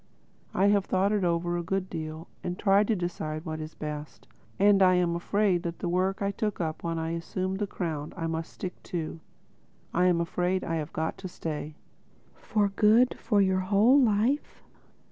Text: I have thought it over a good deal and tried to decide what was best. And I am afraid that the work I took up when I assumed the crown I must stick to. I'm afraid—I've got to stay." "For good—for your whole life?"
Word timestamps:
I 0.55 0.69
have 0.69 0.85
thought 0.85 1.11
it 1.11 1.23
over 1.23 1.57
a 1.57 1.61
good 1.63 1.87
deal 1.87 2.27
and 2.43 2.57
tried 2.57 2.87
to 2.87 2.95
decide 2.95 3.45
what 3.45 3.59
was 3.59 3.75
best. 3.75 4.27
And 4.57 4.81
I 4.81 4.95
am 4.95 5.15
afraid 5.15 5.61
that 5.61 5.77
the 5.77 5.87
work 5.87 6.23
I 6.23 6.31
took 6.31 6.59
up 6.59 6.81
when 6.83 6.97
I 6.97 7.11
assumed 7.11 7.59
the 7.59 7.67
crown 7.67 8.11
I 8.17 8.25
must 8.25 8.51
stick 8.51 8.81
to. 8.97 9.19
I'm 9.93 10.19
afraid—I've 10.19 10.91
got 10.91 11.19
to 11.19 11.27
stay." 11.27 11.75
"For 12.33 12.69
good—for 12.69 13.41
your 13.43 13.59
whole 13.59 14.01
life?" 14.01 14.63